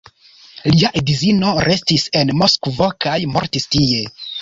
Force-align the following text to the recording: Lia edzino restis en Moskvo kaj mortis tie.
Lia 0.75 0.89
edzino 1.01 1.53
restis 1.69 2.09
en 2.23 2.35
Moskvo 2.41 2.91
kaj 3.07 3.17
mortis 3.37 3.73
tie. 3.79 4.05